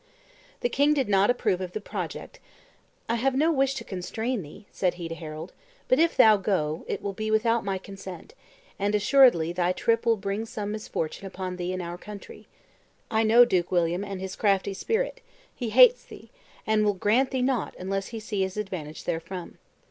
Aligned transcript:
The 0.61 0.67
king 0.69 0.95
did 0.95 1.07
not 1.07 1.29
approve 1.29 1.61
of 1.61 1.73
the 1.73 1.79
project. 1.79 2.39
"I 3.07 3.17
have 3.17 3.35
no 3.35 3.51
wish 3.51 3.75
to 3.75 3.83
constrain 3.83 4.41
thee," 4.41 4.65
said 4.71 4.95
he 4.95 5.07
to 5.07 5.13
Harold: 5.13 5.53
"but 5.87 5.99
if 5.99 6.17
thou 6.17 6.37
go, 6.37 6.83
it 6.87 7.03
will 7.03 7.13
be 7.13 7.29
without 7.29 7.63
my 7.63 7.77
consent: 7.77 8.33
and, 8.79 8.95
assuredly, 8.95 9.53
thy 9.53 9.73
trip 9.73 10.07
will 10.07 10.17
bring 10.17 10.47
some 10.47 10.71
misfortune 10.71 11.27
upon 11.27 11.57
thee 11.57 11.71
and 11.71 11.83
our 11.83 11.99
country. 11.99 12.47
I 13.11 13.21
know 13.21 13.45
Duke 13.45 13.71
William 13.71 14.03
and 14.03 14.19
his 14.19 14.35
crafty 14.35 14.73
spirit; 14.73 15.21
he 15.55 15.69
hates 15.69 16.03
thee, 16.03 16.31
and 16.65 16.83
will 16.83 16.95
grant 16.95 17.29
thee 17.29 17.43
nought 17.43 17.75
unless 17.77 18.07
he 18.07 18.19
see 18.19 18.41
his 18.41 18.57
advantage 18.57 19.03
therefrom. 19.03 19.59